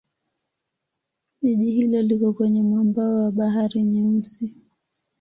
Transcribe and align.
Jiji 1.41 1.71
hilo 1.71 2.01
liko 2.01 2.33
kwenye 2.33 2.61
mwambao 2.61 3.23
wa 3.23 3.31
Bahari 3.31 3.83
Nyeusi. 3.83 4.53